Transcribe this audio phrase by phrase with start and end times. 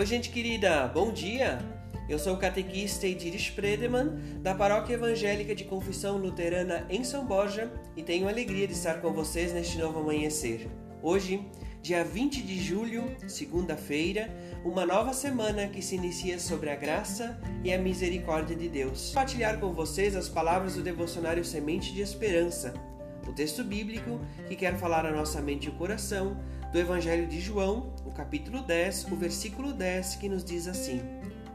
[0.00, 1.58] Oi, gente querida, bom dia!
[2.08, 7.70] Eu sou o catequista Ediris Predeman, da Paróquia Evangélica de Confissão Luterana em São Borja,
[7.94, 10.70] e tenho a alegria de estar com vocês neste novo amanhecer.
[11.02, 11.46] Hoje,
[11.82, 14.34] dia 20 de julho, segunda-feira,
[14.64, 19.08] uma nova semana que se inicia sobre a graça e a misericórdia de Deus.
[19.08, 22.72] Vou compartilhar com vocês as palavras do devocionário Semente de Esperança,
[23.28, 26.38] o texto bíblico que quer falar a nossa mente e o coração
[26.72, 31.02] do Evangelho de João, o capítulo 10, o versículo 10, que nos diz assim: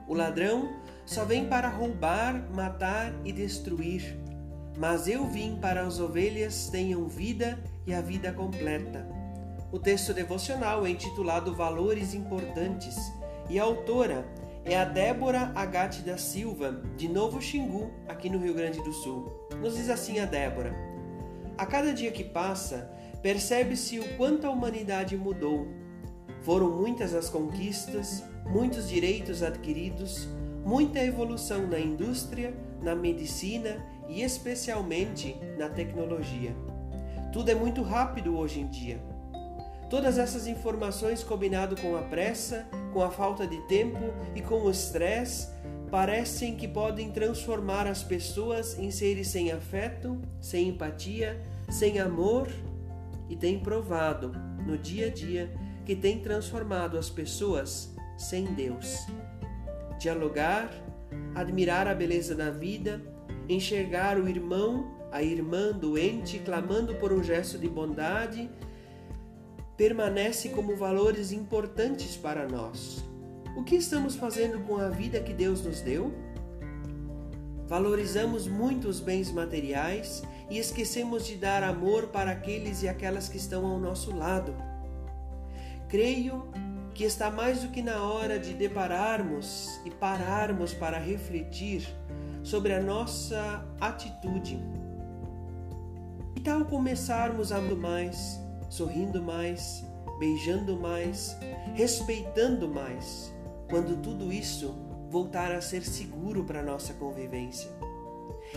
[0.07, 0.73] O ladrão
[1.05, 4.17] só vem para roubar, matar e destruir,
[4.77, 7.57] mas eu vim para as ovelhas tenham vida
[7.87, 9.07] e a vida completa.
[9.71, 12.95] O texto devocional é intitulado Valores Importantes
[13.49, 14.25] e a autora
[14.65, 19.31] é a Débora Agate da Silva, de Novo Xingu, aqui no Rio Grande do Sul.
[19.61, 20.73] Nos diz assim a Débora:
[21.57, 22.91] A cada dia que passa,
[23.25, 25.67] percebe-se o quanto a humanidade mudou.
[26.43, 30.27] Foram muitas as conquistas, muitos direitos adquiridos,
[30.63, 36.55] muita evolução na indústria, na medicina e especialmente na tecnologia.
[37.33, 38.99] Tudo é muito rápido hoje em dia.
[39.89, 44.69] Todas essas informações combinado com a pressa, com a falta de tempo e com o
[44.69, 45.47] estresse
[45.89, 52.47] parecem que podem transformar as pessoas em seres sem afeto, sem empatia, sem amor
[53.29, 54.31] e tem provado
[54.65, 55.53] no dia a dia
[55.85, 59.05] que tem transformado as pessoas sem Deus.
[59.99, 60.71] Dialogar,
[61.33, 63.01] admirar a beleza da vida,
[63.47, 68.49] enxergar o irmão, a irmã doente clamando por um gesto de bondade,
[69.77, 73.03] permanece como valores importantes para nós.
[73.55, 76.13] O que estamos fazendo com a vida que Deus nos deu?
[77.67, 83.37] Valorizamos muito os bens materiais e esquecemos de dar amor para aqueles e aquelas que
[83.37, 84.55] estão ao nosso lado.
[85.87, 86.47] Creio
[86.93, 91.87] que está mais do que na hora de depararmos e pararmos para refletir
[92.41, 94.59] sobre a nossa atitude.
[96.35, 98.39] Que tal começarmos amando mais,
[98.69, 99.83] sorrindo mais,
[100.19, 101.35] beijando mais,
[101.73, 103.33] respeitando mais,
[103.69, 104.73] quando tudo isso
[105.09, 107.69] voltar a ser seguro para nossa convivência?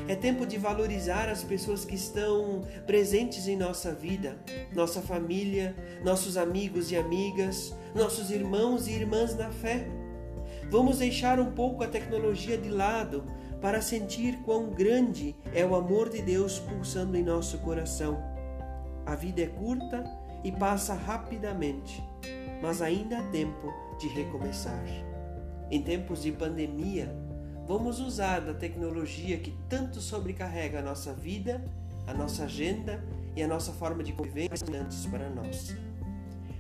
[0.06, 4.38] É tempo de valorizar as pessoas que estão presentes em nossa vida,
[4.74, 9.86] nossa família, nossos amigos e amigas, nossos irmãos e irmãs na fé.
[10.70, 13.24] Vamos deixar um pouco a tecnologia de lado
[13.60, 18.22] para sentir quão grande é o amor de Deus pulsando em nosso coração.
[19.04, 20.04] A vida é curta
[20.44, 22.02] e passa rapidamente,
[22.62, 24.84] mas ainda há tempo de recomeçar.
[25.70, 27.14] Em tempos de pandemia,
[27.68, 31.62] vamos usar da tecnologia que tanto sobrecarrega a nossa vida,
[32.06, 33.04] a nossa agenda
[33.36, 35.76] e a nossa forma de conviver antes para nós.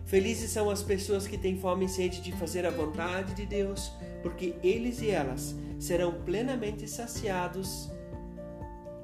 [0.04, 3.90] Felizes são as pessoas que têm fome e sede de fazer a vontade de Deus,
[4.22, 7.90] porque eles e elas serão plenamente saciados.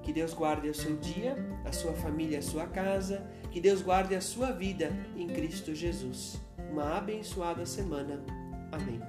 [0.02, 4.14] Que Deus guarde o seu dia, a sua família, a sua casa, que Deus guarde
[4.14, 6.38] a sua vida em Cristo Jesus.
[6.70, 8.22] Uma abençoada semana.
[8.70, 9.00] Amém.